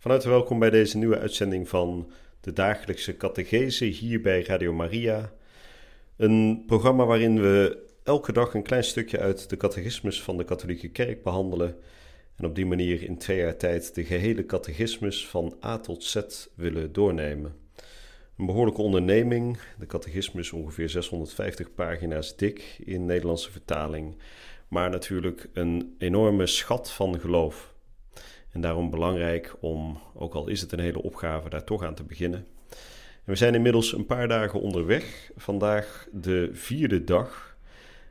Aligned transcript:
Van 0.00 0.10
harte 0.10 0.28
welkom 0.28 0.58
bij 0.58 0.70
deze 0.70 0.98
nieuwe 0.98 1.18
uitzending 1.18 1.68
van 1.68 2.10
de 2.40 2.52
dagelijkse 2.52 3.16
catechese 3.16 3.84
hier 3.84 4.20
bij 4.20 4.42
Radio 4.42 4.72
Maria. 4.72 5.32
Een 6.16 6.62
programma 6.66 7.04
waarin 7.04 7.40
we 7.40 7.86
elke 8.04 8.32
dag 8.32 8.54
een 8.54 8.62
klein 8.62 8.84
stukje 8.84 9.18
uit 9.18 9.50
de 9.50 9.56
catechismus 9.56 10.22
van 10.22 10.36
de 10.36 10.44
katholieke 10.44 10.88
kerk 10.88 11.22
behandelen 11.22 11.76
en 12.36 12.44
op 12.44 12.54
die 12.54 12.66
manier 12.66 13.02
in 13.02 13.18
twee 13.18 13.38
jaar 13.38 13.56
tijd 13.56 13.94
de 13.94 14.04
gehele 14.04 14.46
catechismus 14.46 15.28
van 15.28 15.56
A 15.64 15.78
tot 15.78 16.04
Z 16.04 16.20
willen 16.54 16.92
doornemen. 16.92 17.54
Een 18.36 18.46
behoorlijke 18.46 18.82
onderneming, 18.82 19.58
de 19.78 19.86
catechismus 19.86 20.52
ongeveer 20.52 20.88
650 20.88 21.74
pagina's 21.74 22.36
dik 22.36 22.76
in 22.84 23.04
Nederlandse 23.04 23.50
vertaling, 23.50 24.16
maar 24.68 24.90
natuurlijk 24.90 25.48
een 25.52 25.94
enorme 25.98 26.46
schat 26.46 26.90
van 26.90 27.20
geloof. 27.20 27.74
En 28.52 28.60
daarom 28.60 28.90
belangrijk 28.90 29.54
om, 29.60 29.98
ook 30.14 30.34
al 30.34 30.48
is 30.48 30.60
het 30.60 30.72
een 30.72 30.80
hele 30.80 31.02
opgave, 31.02 31.48
daar 31.48 31.64
toch 31.64 31.84
aan 31.84 31.94
te 31.94 32.04
beginnen. 32.04 32.46
En 33.24 33.32
we 33.32 33.36
zijn 33.36 33.54
inmiddels 33.54 33.92
een 33.92 34.06
paar 34.06 34.28
dagen 34.28 34.60
onderweg. 34.60 35.30
Vandaag 35.36 36.08
de 36.12 36.50
vierde 36.52 37.04
dag. 37.04 37.56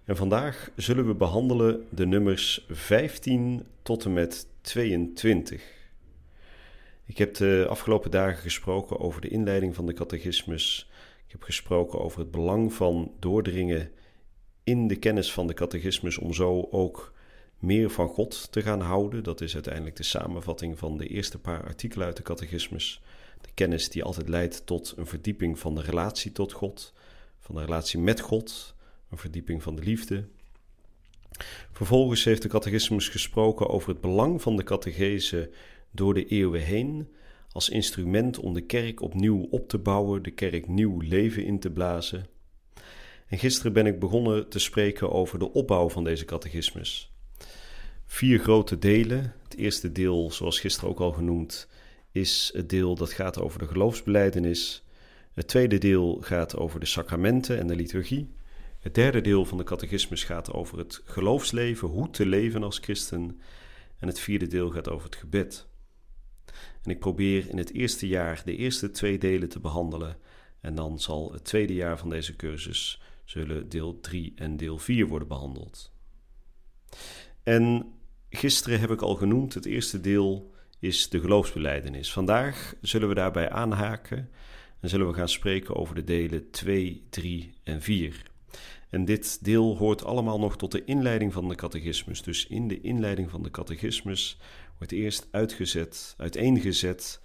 En 0.05 0.15
vandaag 0.15 0.69
zullen 0.75 1.07
we 1.07 1.13
behandelen 1.13 1.85
de 1.89 2.05
nummers 2.05 2.65
15 2.69 3.65
tot 3.81 4.05
en 4.05 4.13
met 4.13 4.47
22. 4.61 5.63
Ik 7.05 7.17
heb 7.17 7.35
de 7.35 7.65
afgelopen 7.69 8.11
dagen 8.11 8.41
gesproken 8.41 8.99
over 8.99 9.21
de 9.21 9.27
inleiding 9.27 9.75
van 9.75 9.85
de 9.85 9.93
catechismus. 9.93 10.89
Ik 11.25 11.31
heb 11.31 11.43
gesproken 11.43 11.99
over 11.99 12.19
het 12.19 12.31
belang 12.31 12.73
van 12.73 13.11
doordringen 13.19 13.91
in 14.63 14.87
de 14.87 14.95
kennis 14.95 15.33
van 15.33 15.47
de 15.47 15.53
catechismus 15.53 16.17
om 16.17 16.33
zo 16.33 16.67
ook 16.71 17.13
meer 17.59 17.89
van 17.89 18.07
God 18.07 18.51
te 18.51 18.61
gaan 18.61 18.81
houden. 18.81 19.23
Dat 19.23 19.41
is 19.41 19.53
uiteindelijk 19.53 19.95
de 19.95 20.03
samenvatting 20.03 20.77
van 20.77 20.97
de 20.97 21.07
eerste 21.07 21.39
paar 21.39 21.63
artikelen 21.63 22.07
uit 22.07 22.17
de 22.17 22.23
catechismus. 22.23 23.01
De 23.41 23.49
kennis 23.53 23.89
die 23.89 24.03
altijd 24.03 24.29
leidt 24.29 24.65
tot 24.65 24.93
een 24.95 25.05
verdieping 25.05 25.59
van 25.59 25.75
de 25.75 25.81
relatie 25.81 26.31
tot 26.31 26.51
God, 26.51 26.93
van 27.39 27.55
de 27.55 27.61
relatie 27.61 27.99
met 27.99 28.19
God, 28.19 28.75
een 29.09 29.17
verdieping 29.17 29.63
van 29.63 29.75
de 29.75 29.83
liefde. 29.83 30.27
Vervolgens 31.71 32.23
heeft 32.23 32.41
de 32.41 32.47
catechismus 32.47 33.07
gesproken 33.07 33.69
over 33.69 33.89
het 33.89 34.01
belang 34.01 34.41
van 34.41 34.55
de 34.55 34.63
catechese 34.63 35.51
door 35.91 36.13
de 36.13 36.25
eeuwen 36.25 36.61
heen 36.61 37.07
als 37.51 37.69
instrument 37.69 38.39
om 38.39 38.53
de 38.53 38.61
kerk 38.61 39.01
opnieuw 39.01 39.47
op 39.49 39.69
te 39.69 39.77
bouwen, 39.77 40.23
de 40.23 40.31
kerk 40.31 40.67
nieuw 40.67 40.99
leven 40.99 41.45
in 41.45 41.59
te 41.59 41.69
blazen. 41.69 42.27
En 43.27 43.37
gisteren 43.37 43.73
ben 43.73 43.85
ik 43.85 43.99
begonnen 43.99 44.49
te 44.49 44.59
spreken 44.59 45.11
over 45.11 45.39
de 45.39 45.53
opbouw 45.53 45.89
van 45.89 46.03
deze 46.03 46.25
catechismus 46.25 47.11
vier 48.09 48.39
grote 48.39 48.77
delen. 48.77 49.33
Het 49.43 49.55
eerste 49.55 49.91
deel, 49.91 50.31
zoals 50.31 50.59
gisteren 50.59 50.89
ook 50.89 50.99
al 50.99 51.11
genoemd, 51.11 51.67
is 52.11 52.51
het 52.53 52.69
deel 52.69 52.95
dat 52.95 53.11
gaat 53.11 53.39
over 53.39 53.59
de 53.59 53.67
geloofsbeleidenis. 53.67 54.83
Het 55.33 55.47
tweede 55.47 55.77
deel 55.77 56.17
gaat 56.21 56.57
over 56.57 56.79
de 56.79 56.85
sacramenten 56.85 57.59
en 57.59 57.67
de 57.67 57.75
liturgie. 57.75 58.33
Het 58.79 58.95
derde 58.95 59.21
deel 59.21 59.45
van 59.45 59.57
de 59.57 59.63
catechismus 59.63 60.23
gaat 60.23 60.53
over 60.53 60.77
het 60.77 61.01
geloofsleven, 61.05 61.87
hoe 61.87 62.09
te 62.09 62.25
leven 62.25 62.63
als 62.63 62.77
christen. 62.77 63.41
En 63.99 64.07
het 64.07 64.19
vierde 64.19 64.47
deel 64.47 64.69
gaat 64.69 64.89
over 64.89 65.05
het 65.05 65.15
gebed. 65.15 65.67
En 66.83 66.91
ik 66.91 66.99
probeer 66.99 67.49
in 67.49 67.57
het 67.57 67.73
eerste 67.73 68.07
jaar 68.07 68.41
de 68.45 68.55
eerste 68.55 68.91
twee 68.91 69.17
delen 69.17 69.49
te 69.49 69.59
behandelen. 69.59 70.17
En 70.61 70.75
dan 70.75 70.99
zal 70.99 71.31
het 71.33 71.43
tweede 71.43 71.73
jaar 71.73 71.97
van 71.97 72.09
deze 72.09 72.35
cursus 72.35 73.01
zullen 73.23 73.69
deel 73.69 73.99
3 73.99 74.33
en 74.35 74.57
deel 74.57 74.77
4 74.77 75.07
worden 75.07 75.27
behandeld. 75.27 75.91
En 77.43 77.93
Gisteren 78.29 78.79
heb 78.79 78.91
ik 78.91 79.01
al 79.01 79.15
genoemd, 79.15 79.53
het 79.53 79.65
eerste 79.65 80.01
deel 80.01 80.51
is 80.79 81.09
de 81.09 81.19
geloofsbeleidenis. 81.19 82.13
Vandaag 82.13 82.73
zullen 82.81 83.07
we 83.07 83.13
daarbij 83.13 83.49
aanhaken 83.49 84.29
en 84.79 84.89
zullen 84.89 85.07
we 85.07 85.13
gaan 85.13 85.29
spreken 85.29 85.75
over 85.75 85.95
de 85.95 86.03
delen 86.03 86.51
2, 86.51 87.07
3 87.09 87.53
en 87.63 87.81
4. 87.81 88.23
En 88.89 89.05
dit 89.05 89.43
deel 89.43 89.77
hoort 89.77 90.03
allemaal 90.03 90.39
nog 90.39 90.57
tot 90.57 90.71
de 90.71 90.83
inleiding 90.85 91.33
van 91.33 91.47
de 91.47 91.55
catechismus. 91.55 92.21
Dus 92.21 92.47
in 92.47 92.67
de 92.67 92.81
inleiding 92.81 93.29
van 93.29 93.43
de 93.43 93.51
catechismus 93.51 94.39
wordt 94.77 94.93
eerst 94.93 95.27
uitgezet, 95.31 96.13
uiteengezet 96.17 97.21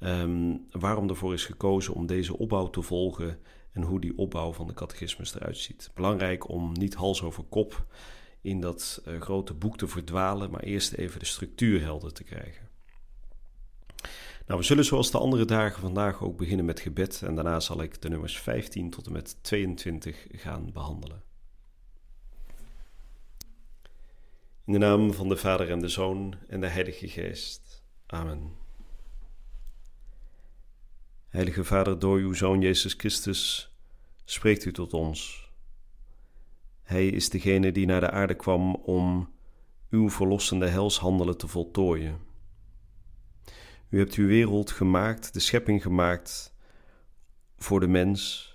um, 0.00 0.66
waarom 0.70 1.08
ervoor 1.08 1.32
is 1.32 1.44
gekozen 1.44 1.94
om 1.94 2.06
deze 2.06 2.38
opbouw 2.38 2.70
te 2.70 2.82
volgen 2.82 3.38
en 3.72 3.82
hoe 3.82 4.00
die 4.00 4.18
opbouw 4.18 4.52
van 4.52 4.66
de 4.66 4.74
catechismus 4.74 5.34
eruit 5.34 5.56
ziet. 5.56 5.90
Belangrijk 5.94 6.48
om 6.48 6.72
niet 6.72 6.94
hals 6.94 7.22
over 7.22 7.44
kop 7.44 7.86
in 8.46 8.60
dat 8.60 9.02
uh, 9.08 9.20
grote 9.20 9.54
boek 9.54 9.76
te 9.78 9.88
verdwalen, 9.88 10.50
maar 10.50 10.62
eerst 10.62 10.92
even 10.92 11.18
de 11.18 11.26
structuur 11.26 11.80
helder 11.80 12.12
te 12.12 12.24
krijgen. 12.24 12.68
Nou, 14.46 14.60
we 14.60 14.66
zullen 14.66 14.84
zoals 14.84 15.10
de 15.10 15.18
andere 15.18 15.44
dagen 15.44 15.80
vandaag 15.80 16.22
ook 16.22 16.36
beginnen 16.36 16.64
met 16.64 16.80
gebed 16.80 17.22
en 17.22 17.34
daarna 17.34 17.60
zal 17.60 17.82
ik 17.82 18.02
de 18.02 18.08
nummers 18.08 18.38
15 18.38 18.90
tot 18.90 19.06
en 19.06 19.12
met 19.12 19.36
22 19.42 20.26
gaan 20.30 20.72
behandelen. 20.72 21.22
In 24.64 24.72
de 24.72 24.78
naam 24.78 25.12
van 25.12 25.28
de 25.28 25.36
Vader 25.36 25.70
en 25.70 25.80
de 25.80 25.88
Zoon 25.88 26.34
en 26.48 26.60
de 26.60 26.66
Heilige 26.66 27.08
Geest. 27.08 27.84
Amen. 28.06 28.52
Heilige 31.28 31.64
Vader, 31.64 31.98
door 31.98 32.18
uw 32.18 32.32
Zoon 32.32 32.60
Jezus 32.60 32.92
Christus 32.92 33.70
spreekt 34.24 34.64
u 34.64 34.72
tot 34.72 34.92
ons 34.92 35.45
hij 36.86 37.06
is 37.06 37.30
degene 37.30 37.72
die 37.72 37.86
naar 37.86 38.00
de 38.00 38.10
aarde 38.10 38.34
kwam 38.34 38.74
om 38.74 39.28
uw 39.90 40.10
verlossende 40.10 40.66
helshandelen 40.66 41.36
te 41.36 41.48
voltooien. 41.48 42.18
U 43.88 43.98
hebt 43.98 44.14
uw 44.14 44.26
wereld 44.26 44.70
gemaakt, 44.70 45.32
de 45.32 45.40
schepping 45.40 45.82
gemaakt 45.82 46.54
voor 47.56 47.80
de 47.80 47.86
mens, 47.86 48.50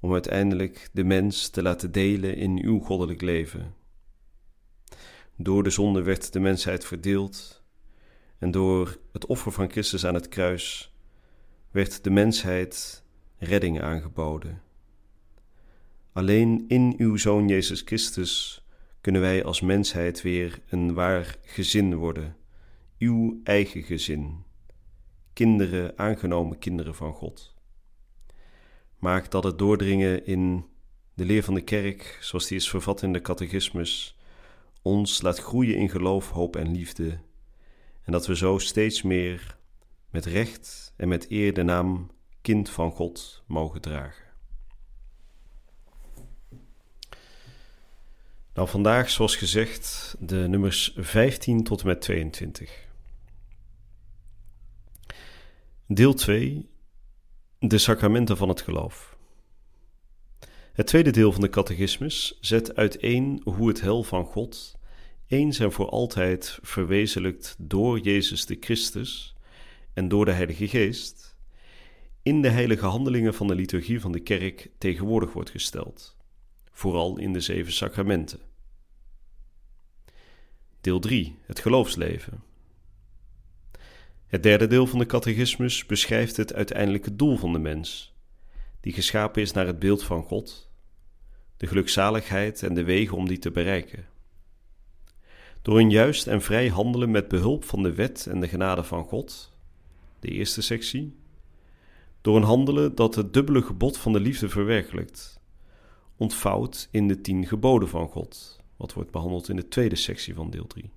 om 0.00 0.12
uiteindelijk 0.12 0.88
de 0.92 1.04
mens 1.04 1.48
te 1.48 1.62
laten 1.62 1.92
delen 1.92 2.36
in 2.36 2.62
uw 2.62 2.78
goddelijk 2.78 3.20
leven. 3.20 3.74
Door 5.36 5.62
de 5.62 5.70
zonde 5.70 6.02
werd 6.02 6.32
de 6.32 6.40
mensheid 6.40 6.84
verdeeld 6.84 7.62
en 8.38 8.50
door 8.50 8.98
het 9.12 9.26
offer 9.26 9.52
van 9.52 9.70
Christus 9.70 10.06
aan 10.06 10.14
het 10.14 10.28
kruis 10.28 10.94
werd 11.70 12.04
de 12.04 12.10
mensheid 12.10 13.02
redding 13.38 13.80
aangeboden. 13.80 14.62
Alleen 16.14 16.64
in 16.68 16.94
uw 16.96 17.16
Zoon 17.16 17.48
Jezus 17.48 17.80
Christus 17.80 18.64
kunnen 19.00 19.20
wij 19.20 19.44
als 19.44 19.60
mensheid 19.60 20.22
weer 20.22 20.60
een 20.68 20.94
waar 20.94 21.36
gezin 21.42 21.94
worden, 21.94 22.36
uw 22.98 23.40
eigen 23.44 23.82
gezin, 23.82 24.44
kinderen, 25.32 25.98
aangenomen 25.98 26.58
kinderen 26.58 26.94
van 26.94 27.12
God. 27.12 27.54
Maak 28.98 29.30
dat 29.30 29.44
het 29.44 29.58
doordringen 29.58 30.26
in 30.26 30.64
de 31.14 31.24
leer 31.24 31.42
van 31.42 31.54
de 31.54 31.64
kerk, 31.64 32.18
zoals 32.20 32.46
die 32.46 32.56
is 32.56 32.70
vervat 32.70 33.02
in 33.02 33.12
de 33.12 33.20
catechismus, 33.20 34.18
ons 34.82 35.22
laat 35.22 35.38
groeien 35.38 35.76
in 35.76 35.90
geloof, 35.90 36.30
hoop 36.30 36.56
en 36.56 36.72
liefde, 36.72 37.18
en 38.02 38.12
dat 38.12 38.26
we 38.26 38.36
zo 38.36 38.58
steeds 38.58 39.02
meer 39.02 39.56
met 40.10 40.24
recht 40.24 40.92
en 40.96 41.08
met 41.08 41.30
eer 41.30 41.54
de 41.54 41.62
naam 41.62 42.10
kind 42.40 42.70
van 42.70 42.90
God 42.90 43.42
mogen 43.46 43.80
dragen. 43.80 44.23
Nou, 48.54 48.68
vandaag, 48.68 49.10
zoals 49.10 49.36
gezegd, 49.36 50.16
de 50.18 50.36
nummers 50.36 50.94
15 50.96 51.62
tot 51.62 51.80
en 51.80 51.86
met 51.86 52.00
22. 52.00 52.88
Deel 55.86 56.14
2: 56.14 56.68
De 57.58 57.78
sacramenten 57.78 58.36
van 58.36 58.48
het 58.48 58.60
geloof. 58.60 59.16
Het 60.72 60.86
tweede 60.86 61.10
deel 61.10 61.32
van 61.32 61.40
de 61.40 61.48
catechismus 61.48 62.38
zet 62.40 62.76
uiteen 62.76 63.40
hoe 63.44 63.68
het 63.68 63.80
hel 63.80 64.02
van 64.02 64.24
God 64.24 64.78
eens 65.26 65.58
en 65.58 65.72
voor 65.72 65.88
altijd 65.88 66.58
verwezenlijkt 66.62 67.56
door 67.58 67.98
Jezus 67.98 68.46
de 68.46 68.56
Christus 68.60 69.34
en 69.92 70.08
door 70.08 70.24
de 70.24 70.32
Heilige 70.32 70.68
Geest 70.68 71.36
in 72.22 72.42
de 72.42 72.48
heilige 72.48 72.86
handelingen 72.86 73.34
van 73.34 73.46
de 73.46 73.54
liturgie 73.54 74.00
van 74.00 74.12
de 74.12 74.20
kerk 74.20 74.70
tegenwoordig 74.78 75.32
wordt 75.32 75.50
gesteld 75.50 76.16
vooral 76.74 77.18
in 77.18 77.32
de 77.32 77.40
zeven 77.40 77.72
sacramenten. 77.72 78.40
Deel 80.80 80.98
3. 80.98 81.38
Het 81.42 81.60
geloofsleven. 81.60 82.42
Het 84.26 84.42
derde 84.42 84.66
deel 84.66 84.86
van 84.86 84.98
de 84.98 85.06
catechismus 85.06 85.86
beschrijft 85.86 86.36
het 86.36 86.54
uiteindelijke 86.54 87.16
doel 87.16 87.36
van 87.36 87.52
de 87.52 87.58
mens, 87.58 88.14
die 88.80 88.92
geschapen 88.92 89.42
is 89.42 89.52
naar 89.52 89.66
het 89.66 89.78
beeld 89.78 90.02
van 90.02 90.22
God, 90.22 90.70
de 91.56 91.66
gelukzaligheid 91.66 92.62
en 92.62 92.74
de 92.74 92.84
wegen 92.84 93.16
om 93.16 93.28
die 93.28 93.38
te 93.38 93.50
bereiken. 93.50 94.06
Door 95.62 95.78
een 95.78 95.90
juist 95.90 96.26
en 96.26 96.42
vrij 96.42 96.68
handelen 96.68 97.10
met 97.10 97.28
behulp 97.28 97.64
van 97.64 97.82
de 97.82 97.94
wet 97.94 98.26
en 98.26 98.40
de 98.40 98.48
genade 98.48 98.82
van 98.82 99.04
God, 99.04 99.52
de 100.20 100.28
eerste 100.28 100.62
sectie, 100.62 101.16
door 102.20 102.36
een 102.36 102.42
handelen 102.42 102.94
dat 102.94 103.14
het 103.14 103.32
dubbele 103.32 103.62
gebod 103.62 103.98
van 103.98 104.12
de 104.12 104.20
liefde 104.20 104.48
verwerkelijkt, 104.48 105.40
ontvouwt 106.16 106.88
in 106.90 107.08
de 107.08 107.20
tien 107.20 107.46
geboden 107.46 107.88
van 107.88 108.08
God, 108.08 108.60
wat 108.76 108.92
wordt 108.92 109.10
behandeld 109.10 109.48
in 109.48 109.56
de 109.56 109.68
tweede 109.68 109.96
sectie 109.96 110.34
van 110.34 110.50
deel 110.50 110.66
3. 110.66 110.90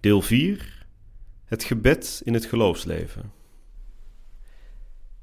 Deel 0.00 0.22
4. 0.22 0.86
Het 1.44 1.64
gebed 1.64 2.20
in 2.24 2.34
het 2.34 2.44
geloofsleven. 2.44 3.32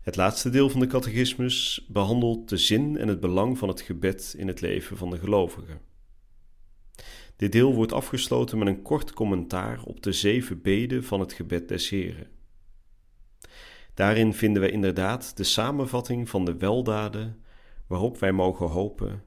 Het 0.01 0.15
laatste 0.15 0.49
deel 0.49 0.69
van 0.69 0.79
de 0.79 0.87
catechismus 0.87 1.85
behandelt 1.87 2.49
de 2.49 2.57
zin 2.57 2.97
en 2.97 3.07
het 3.07 3.19
belang 3.19 3.57
van 3.57 3.67
het 3.67 3.81
gebed 3.81 4.35
in 4.37 4.47
het 4.47 4.61
leven 4.61 4.97
van 4.97 5.09
de 5.09 5.17
gelovige. 5.17 5.77
Dit 7.35 7.51
deel 7.51 7.73
wordt 7.73 7.91
afgesloten 7.91 8.57
met 8.57 8.67
een 8.67 8.81
kort 8.81 9.13
commentaar 9.13 9.83
op 9.83 10.03
de 10.03 10.11
zeven 10.11 10.61
beden 10.61 11.03
van 11.03 11.19
het 11.19 11.33
gebed 11.33 11.67
des 11.67 11.89
Heren. 11.89 12.27
Daarin 13.93 14.33
vinden 14.33 14.61
wij 14.61 14.71
inderdaad 14.71 15.37
de 15.37 15.43
samenvatting 15.43 16.29
van 16.29 16.45
de 16.45 16.57
weldaden 16.57 17.42
waarop 17.87 18.19
wij 18.19 18.31
mogen 18.31 18.67
hopen 18.67 19.23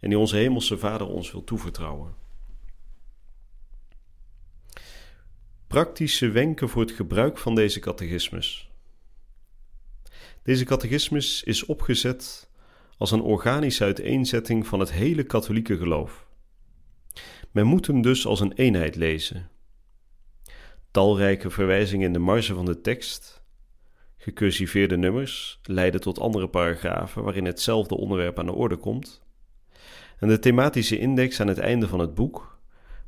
en 0.00 0.08
die 0.08 0.18
onze 0.18 0.36
Hemelse 0.36 0.78
Vader 0.78 1.06
ons 1.06 1.32
wil 1.32 1.44
toevertrouwen. 1.44 2.14
Praktische 5.66 6.28
wenken 6.28 6.68
voor 6.68 6.82
het 6.82 6.90
gebruik 6.90 7.38
van 7.38 7.54
deze 7.54 7.80
catechismus. 7.80 8.70
Deze 10.42 10.64
catechismus 10.64 11.42
is 11.42 11.64
opgezet 11.64 12.50
als 12.98 13.10
een 13.10 13.20
organische 13.20 13.84
uiteenzetting 13.84 14.66
van 14.66 14.80
het 14.80 14.92
hele 14.92 15.22
katholieke 15.22 15.76
geloof. 15.76 16.26
Men 17.50 17.66
moet 17.66 17.86
hem 17.86 18.02
dus 18.02 18.26
als 18.26 18.40
een 18.40 18.52
eenheid 18.52 18.96
lezen. 18.96 19.50
Talrijke 20.90 21.50
verwijzingen 21.50 22.06
in 22.06 22.12
de 22.12 22.18
marge 22.18 22.54
van 22.54 22.64
de 22.64 22.80
tekst, 22.80 23.42
gecursiveerde 24.24 24.96
nummers, 24.96 25.58
leiden 25.62 26.00
tot 26.00 26.18
andere 26.18 26.48
paragrafen 26.48 27.22
waarin 27.22 27.44
hetzelfde 27.44 27.96
onderwerp 27.96 28.38
aan 28.38 28.46
de 28.46 28.52
orde 28.52 28.76
komt, 28.76 29.22
en 30.18 30.28
de 30.28 30.38
thematische 30.38 30.98
index 30.98 31.40
aan 31.40 31.46
het 31.46 31.58
einde 31.58 31.88
van 31.88 31.98
het 31.98 32.14
boek 32.14 32.58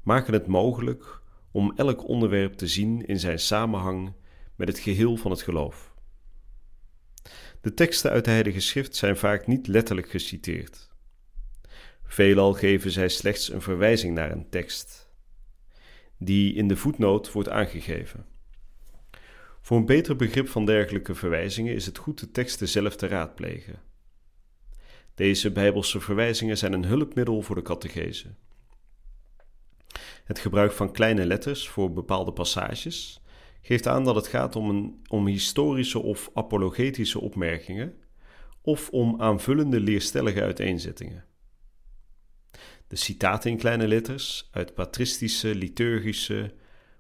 maken 0.03 0.33
het 0.33 0.47
mogelijk 0.47 1.21
om 1.51 1.73
elk 1.77 2.09
onderwerp 2.09 2.55
te 2.55 2.67
zien 2.67 3.07
in 3.07 3.19
zijn 3.19 3.39
samenhang 3.39 4.13
met 4.57 4.69
het 4.69 4.79
geheel 4.79 5.17
van 5.17 5.31
het 5.31 5.43
geloof. 5.43 5.95
De 7.61 7.75
teksten 7.75 8.11
uit 8.11 8.25
de 8.25 8.31
Heilige 8.31 8.61
Schrift 8.61 8.97
zijn 8.97 9.17
vaak 9.17 9.47
niet 9.47 9.67
letterlijk 9.67 10.11
geciteerd. 10.11 10.91
Veelal 12.05 12.53
geven 12.53 12.91
zij 12.91 13.09
slechts 13.09 13.53
een 13.53 13.63
verwijzing 13.63 14.15
naar 14.15 14.31
een 14.31 14.49
tekst, 14.49 15.11
die 16.19 16.55
in 16.55 16.69
de 16.69 16.77
voetnoot 16.77 17.33
wordt 17.33 17.49
aangegeven. 17.49 18.27
Voor 19.67 19.77
een 19.77 19.87
beter 19.87 20.17
begrip 20.17 20.49
van 20.49 20.65
dergelijke 20.67 21.15
verwijzingen 21.15 21.75
is 21.75 21.87
het 21.87 21.99
goed 21.99 22.21
de 22.21 22.31
teksten 22.31 22.69
zelf 22.69 22.97
te 22.97 23.07
raadplegen. 23.07 23.83
Deze 25.15 25.53
bijbelse 25.53 26.01
verwijzingen 26.01 26.59
zijn 26.59 26.73
een 26.73 26.85
hulpmiddel 26.85 27.43
voor 27.43 27.55
de 27.55 27.63
catechese. 27.63 28.35
Het 30.25 30.39
gebruik 30.39 30.73
van 30.73 30.93
kleine 30.93 31.27
letters 31.27 31.69
voor 31.69 31.93
bepaalde 31.93 32.33
passages 32.33 33.23
geeft 33.63 33.87
aan 33.87 34.05
dat 34.05 34.15
het 34.15 34.27
gaat 34.27 34.57
om, 34.57 34.71
een, 34.71 35.01
om 35.09 35.27
historische 35.27 35.99
of 35.99 36.31
apologetische 36.35 37.21
opmerkingen 37.21 37.95
of 38.61 38.91
om 38.91 39.21
aanvullende 39.21 39.81
leerstellige 39.81 40.43
uiteenzettingen. 40.43 41.25
De 42.89 42.97
citaten 42.97 43.51
in 43.51 43.59
kleine 43.59 43.89
letters 43.89 44.49
uit 44.51 44.75
patristische, 44.75 45.55
liturgische, 45.55 46.55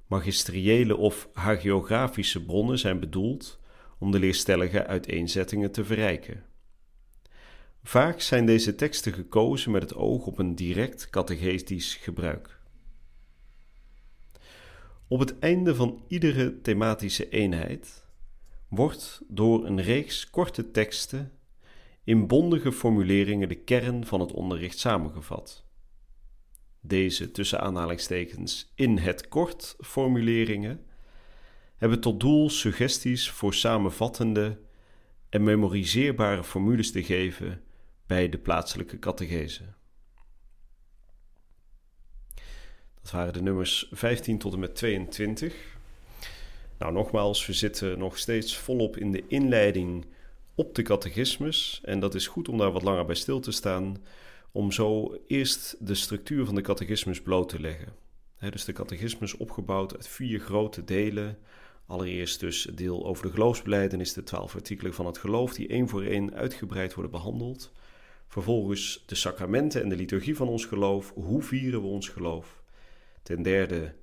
magisteriële 0.06 0.97
of 0.97 1.29
hagiografische 1.32 2.44
bronnen 2.44 2.79
zijn 2.79 3.00
bedoeld 3.00 3.61
om 3.99 4.11
de 4.11 4.19
leerstellige 4.19 4.87
uiteenzettingen 4.87 5.73
te 5.73 5.85
verrijken. 5.85 6.44
Vaak 7.82 8.20
zijn 8.20 8.47
deze 8.47 8.75
teksten 8.75 9.12
gekozen 9.12 9.70
met 9.70 9.82
het 9.82 9.94
oog 9.94 10.26
op 10.26 10.38
een 10.38 10.55
direct 10.55 11.11
catechetisch 11.11 11.94
gebruik. 11.94 12.61
Op 15.08 15.19
het 15.20 15.38
einde 15.38 15.75
van 15.75 16.05
iedere 16.09 16.61
thematische 16.61 17.29
eenheid 17.29 18.05
wordt 18.69 19.23
door 19.29 19.67
een 19.67 19.81
reeks 19.81 20.31
korte 20.31 20.70
teksten 20.70 21.32
in 22.05 22.26
bondige 22.26 22.73
formuleringen 22.73 23.49
de 23.49 23.55
kern 23.55 24.06
van 24.06 24.20
het 24.20 24.32
onderricht 24.32 24.79
samengevat. 24.79 25.66
Deze 26.87 27.31
tussen 27.31 27.61
aanhalingstekens 27.61 28.73
in 28.75 28.99
het 28.99 29.29
kort 29.29 29.77
formuleringen 29.81 30.85
hebben 31.77 32.00
tot 32.00 32.21
doel 32.21 32.50
suggesties 32.50 33.31
voor 33.31 33.55
samenvattende 33.55 34.59
en 35.29 35.43
memoriseerbare 35.43 36.44
formules 36.44 36.93
te 36.93 37.03
geven 37.03 37.62
bij 38.06 38.29
de 38.29 38.38
plaatselijke 38.38 38.99
catechese. 38.99 39.62
Dat 43.03 43.11
waren 43.11 43.33
de 43.33 43.43
nummers 43.43 43.88
15 43.91 44.38
tot 44.38 44.53
en 44.53 44.59
met 44.59 44.75
22. 44.75 45.55
Nou, 46.79 46.93
nogmaals, 46.93 47.47
we 47.47 47.53
zitten 47.53 47.99
nog 47.99 48.19
steeds 48.19 48.56
volop 48.56 48.97
in 48.97 49.12
de 49.12 49.25
inleiding 49.29 50.06
op 50.55 50.75
de 50.75 50.83
catechismus. 50.83 51.81
En 51.85 52.00
dat 52.00 52.15
is 52.15 52.27
goed 52.27 52.49
om 52.49 52.59
daar 52.59 52.73
wat 52.73 52.83
langer 52.83 53.05
bij 53.05 53.15
stil 53.15 53.41
te 53.41 53.53
staan, 53.53 53.97
om 54.56 54.73
zo 54.73 55.17
eerst 55.26 55.76
de 55.87 55.94
structuur 55.94 56.44
van 56.44 56.55
de 56.55 56.61
catechismus 56.61 57.23
bloot 57.23 57.49
te 57.49 57.61
leggen. 57.61 57.93
dus 58.38 58.64
de 58.64 58.73
catechismus 58.73 59.37
opgebouwd 59.37 59.94
uit 59.94 60.08
vier 60.08 60.41
grote 60.41 60.85
delen. 60.85 61.38
Allereerst 61.87 62.41
dus 62.41 62.64
het 62.64 62.76
deel 62.76 63.06
over 63.06 63.25
de 63.25 63.31
geloofsbelijdenis, 63.31 64.12
de 64.12 64.23
twaalf 64.23 64.55
artikelen 64.55 64.94
van 64.94 65.06
het 65.06 65.19
geloof, 65.19 65.55
die 65.55 65.69
één 65.69 65.88
voor 65.88 66.03
één 66.03 66.35
uitgebreid 66.35 66.94
worden 66.94 67.12
behandeld. 67.12 67.73
Vervolgens 68.26 69.05
de 69.06 69.14
sacramenten 69.14 69.82
en 69.82 69.88
de 69.88 69.97
liturgie 69.97 70.37
van 70.37 70.49
ons 70.49 70.64
geloof. 70.64 71.12
Hoe 71.14 71.43
vieren 71.43 71.81
we 71.81 71.87
ons 71.87 72.09
geloof? 72.09 72.62
Ten 73.23 73.42
derde 73.42 73.95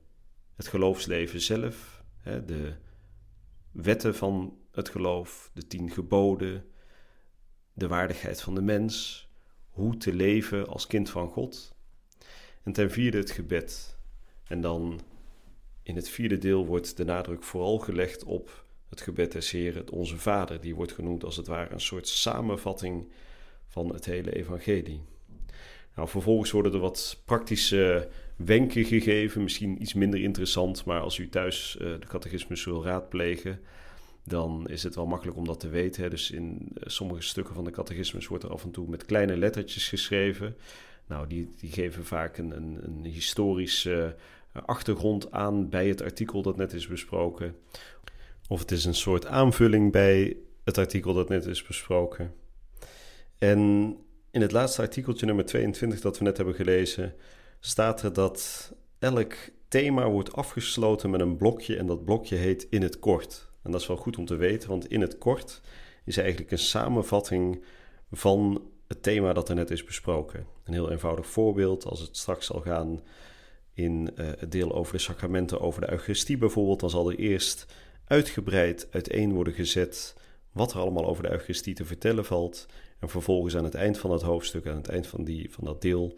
het 0.55 0.67
geloofsleven 0.67 1.41
zelf, 1.41 2.03
de 2.23 2.73
wetten 3.71 4.15
van 4.15 4.57
het 4.71 4.89
geloof, 4.89 5.51
de 5.53 5.67
tien 5.67 5.91
geboden, 5.91 6.65
de 7.73 7.87
waardigheid 7.87 8.41
van 8.41 8.55
de 8.55 8.61
mens, 8.61 9.27
hoe 9.73 9.97
te 9.97 10.13
leven 10.13 10.67
als 10.67 10.87
kind 10.87 11.09
van 11.09 11.29
God. 11.29 11.75
En 12.63 12.71
ten 12.71 12.91
vierde 12.91 13.17
het 13.17 13.31
gebed. 13.31 13.97
En 14.47 14.61
dan 14.61 15.01
in 15.83 15.95
het 15.95 16.09
vierde 16.09 16.37
deel 16.37 16.65
wordt 16.65 16.97
de 16.97 17.05
nadruk 17.05 17.43
vooral 17.43 17.77
gelegd 17.77 18.23
op 18.23 18.65
het 18.89 19.01
gebed 19.01 19.31
des 19.31 19.51
Heren, 19.51 19.81
het 19.81 19.89
Onze 19.89 20.17
Vader. 20.17 20.61
Die 20.61 20.75
wordt 20.75 20.91
genoemd 20.91 21.23
als 21.23 21.37
het 21.37 21.47
ware 21.47 21.73
een 21.73 21.81
soort 21.81 22.07
samenvatting 22.07 23.11
van 23.67 23.93
het 23.93 24.05
hele 24.05 24.35
evangelie. 24.35 25.01
Nou, 25.95 26.07
vervolgens 26.09 26.51
worden 26.51 26.73
er 26.73 26.79
wat 26.79 27.21
praktische 27.25 28.09
wenken 28.35 28.85
gegeven, 28.85 29.43
misschien 29.43 29.81
iets 29.81 29.93
minder 29.93 30.21
interessant, 30.21 30.85
maar 30.85 31.01
als 31.01 31.17
u 31.17 31.29
thuis 31.29 31.77
uh, 31.81 31.81
de 31.99 32.07
catechismus 32.07 32.65
wil 32.65 32.83
raadplegen, 32.83 33.59
dan 34.23 34.67
is 34.67 34.83
het 34.83 34.95
wel 34.95 35.05
makkelijk 35.05 35.37
om 35.37 35.45
dat 35.45 35.59
te 35.59 35.69
weten. 35.69 36.03
Hè. 36.03 36.09
Dus 36.09 36.31
in 36.31 36.69
eh, 36.73 36.83
sommige 36.85 37.21
stukken 37.21 37.55
van 37.55 37.63
de 37.63 37.71
catechismus 37.71 38.27
wordt 38.27 38.43
er 38.43 38.51
af 38.51 38.63
en 38.63 38.71
toe 38.71 38.87
met 38.87 39.05
kleine 39.05 39.37
lettertjes 39.37 39.87
geschreven. 39.87 40.55
Nou, 41.07 41.27
die, 41.27 41.49
die 41.57 41.71
geven 41.71 42.05
vaak 42.05 42.37
een, 42.37 42.55
een, 42.55 42.79
een 42.83 43.05
historische 43.05 44.15
uh, 44.55 44.63
achtergrond 44.65 45.31
aan 45.31 45.69
bij 45.69 45.87
het 45.87 46.01
artikel 46.01 46.41
dat 46.41 46.57
net 46.57 46.73
is 46.73 46.87
besproken. 46.87 47.55
Of 48.47 48.59
het 48.59 48.71
is 48.71 48.85
een 48.85 48.95
soort 48.95 49.25
aanvulling 49.25 49.91
bij 49.91 50.37
het 50.63 50.77
artikel 50.77 51.13
dat 51.13 51.29
net 51.29 51.45
is 51.45 51.63
besproken. 51.63 52.33
En 53.37 53.59
in 54.31 54.41
het 54.41 54.51
laatste 54.51 54.81
artikeltje 54.81 55.25
nummer 55.25 55.45
22 55.45 56.01
dat 56.01 56.17
we 56.17 56.23
net 56.23 56.37
hebben 56.37 56.55
gelezen, 56.55 57.15
staat 57.59 58.01
er 58.01 58.13
dat 58.13 58.71
elk 58.99 59.35
thema 59.67 60.09
wordt 60.09 60.33
afgesloten 60.33 61.09
met 61.09 61.21
een 61.21 61.37
blokje 61.37 61.77
en 61.77 61.85
dat 61.85 62.05
blokje 62.05 62.35
heet 62.35 62.67
in 62.69 62.81
het 62.81 62.99
kort. 62.99 63.52
En 63.63 63.71
dat 63.71 63.81
is 63.81 63.87
wel 63.87 63.97
goed 63.97 64.17
om 64.17 64.25
te 64.25 64.35
weten, 64.35 64.69
want 64.69 64.89
in 64.89 65.01
het 65.01 65.17
kort 65.17 65.61
is 66.05 66.17
eigenlijk 66.17 66.51
een 66.51 66.57
samenvatting 66.57 67.63
van 68.11 68.61
het 68.87 69.03
thema 69.03 69.33
dat 69.33 69.49
er 69.49 69.55
net 69.55 69.71
is 69.71 69.83
besproken. 69.83 70.45
Een 70.63 70.73
heel 70.73 70.91
eenvoudig 70.91 71.27
voorbeeld, 71.27 71.85
als 71.85 71.99
het 71.99 72.17
straks 72.17 72.45
zal 72.45 72.59
gaan 72.59 73.01
in 73.73 74.09
uh, 74.15 74.27
het 74.37 74.51
deel 74.51 74.73
over 74.73 74.93
de 74.93 74.99
sacramenten, 74.99 75.59
over 75.61 75.81
de 75.81 75.91
Eucharistie 75.91 76.37
bijvoorbeeld, 76.37 76.79
dan 76.79 76.89
zal 76.89 77.09
er 77.09 77.17
eerst 77.17 77.65
uitgebreid 78.07 78.87
uiteen 78.91 79.33
worden 79.33 79.53
gezet 79.53 80.15
wat 80.51 80.73
er 80.73 80.79
allemaal 80.79 81.05
over 81.05 81.23
de 81.23 81.31
Eucharistie 81.31 81.73
te 81.73 81.85
vertellen 81.85 82.25
valt. 82.25 82.65
En 82.99 83.09
vervolgens 83.09 83.55
aan 83.55 83.63
het 83.63 83.75
eind 83.75 83.97
van 83.97 84.11
het 84.11 84.21
hoofdstuk, 84.21 84.67
aan 84.67 84.75
het 84.75 84.87
eind 84.87 85.07
van, 85.07 85.23
die, 85.23 85.51
van 85.51 85.63
dat 85.63 85.81
deel, 85.81 86.15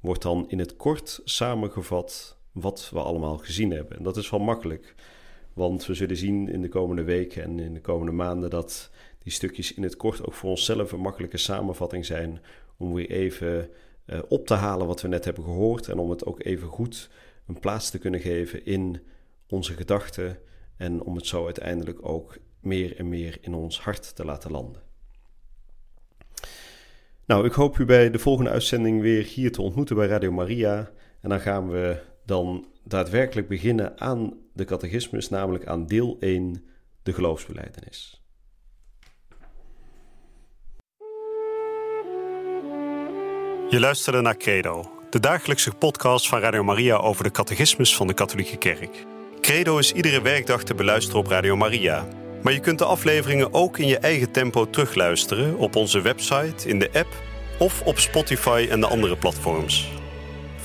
wordt 0.00 0.22
dan 0.22 0.44
in 0.48 0.58
het 0.58 0.76
kort 0.76 1.20
samengevat 1.24 2.36
wat 2.52 2.90
we 2.92 2.98
allemaal 2.98 3.38
gezien 3.38 3.70
hebben. 3.70 3.96
En 3.96 4.02
dat 4.02 4.16
is 4.16 4.30
wel 4.30 4.40
makkelijk, 4.40 4.94
want 5.56 5.86
we 5.86 5.94
zullen 5.94 6.16
zien 6.16 6.48
in 6.48 6.62
de 6.62 6.68
komende 6.68 7.04
weken 7.04 7.42
en 7.42 7.58
in 7.58 7.74
de 7.74 7.80
komende 7.80 8.12
maanden 8.12 8.50
dat 8.50 8.90
die 9.18 9.32
stukjes 9.32 9.74
in 9.74 9.82
het 9.82 9.96
kort 9.96 10.26
ook 10.26 10.32
voor 10.32 10.50
onszelf 10.50 10.92
een 10.92 11.00
makkelijke 11.00 11.36
samenvatting 11.36 12.06
zijn 12.06 12.40
om 12.76 12.94
weer 12.94 13.10
even 13.10 13.70
uh, 14.06 14.18
op 14.28 14.46
te 14.46 14.54
halen 14.54 14.86
wat 14.86 15.00
we 15.02 15.08
net 15.08 15.24
hebben 15.24 15.44
gehoord 15.44 15.88
en 15.88 15.98
om 15.98 16.10
het 16.10 16.24
ook 16.24 16.44
even 16.44 16.68
goed 16.68 17.10
een 17.46 17.60
plaats 17.60 17.90
te 17.90 17.98
kunnen 17.98 18.20
geven 18.20 18.66
in 18.66 19.02
onze 19.48 19.72
gedachten 19.72 20.38
en 20.76 21.02
om 21.02 21.16
het 21.16 21.26
zo 21.26 21.44
uiteindelijk 21.44 22.08
ook 22.08 22.38
meer 22.60 22.96
en 22.96 23.08
meer 23.08 23.38
in 23.40 23.54
ons 23.54 23.80
hart 23.80 24.16
te 24.16 24.24
laten 24.24 24.50
landen. 24.50 24.82
Nou, 27.26 27.46
ik 27.46 27.52
hoop 27.52 27.78
u 27.78 27.84
bij 27.84 28.10
de 28.10 28.18
volgende 28.18 28.50
uitzending 28.50 29.00
weer 29.00 29.24
hier 29.24 29.52
te 29.52 29.62
ontmoeten 29.62 29.96
bij 29.96 30.06
Radio 30.06 30.32
Maria. 30.32 30.90
En 31.20 31.28
dan 31.28 31.40
gaan 31.40 31.70
we 31.70 32.00
dan 32.24 32.66
daadwerkelijk 32.88 33.48
beginnen 33.48 34.00
aan 34.00 34.32
de 34.52 34.64
catechismus, 34.64 35.28
namelijk 35.28 35.66
aan 35.66 35.86
deel 35.86 36.16
1, 36.20 36.64
de 37.02 37.12
geloofsbeleidenis. 37.12 38.20
Je 43.68 43.80
luisterde 43.80 44.20
naar 44.20 44.36
Credo, 44.36 44.90
de 45.10 45.20
dagelijkse 45.20 45.70
podcast 45.70 46.28
van 46.28 46.40
Radio 46.40 46.64
Maria 46.64 46.96
over 46.96 47.24
de 47.24 47.30
catechismus 47.30 47.96
van 47.96 48.06
de 48.06 48.14
Katholieke 48.14 48.56
Kerk. 48.56 49.04
Credo 49.40 49.78
is 49.78 49.92
iedere 49.92 50.22
werkdag 50.22 50.62
te 50.62 50.74
beluisteren 50.74 51.20
op 51.20 51.26
Radio 51.26 51.56
Maria. 51.56 52.08
Maar 52.42 52.52
je 52.52 52.60
kunt 52.60 52.78
de 52.78 52.84
afleveringen 52.84 53.52
ook 53.54 53.78
in 53.78 53.86
je 53.86 53.98
eigen 53.98 54.30
tempo 54.30 54.70
terugluisteren 54.70 55.58
op 55.58 55.76
onze 55.76 56.00
website, 56.00 56.68
in 56.68 56.78
de 56.78 56.90
app 56.92 57.08
of 57.58 57.82
op 57.82 57.98
Spotify 57.98 58.66
en 58.70 58.80
de 58.80 58.86
andere 58.86 59.16
platforms. 59.16 59.90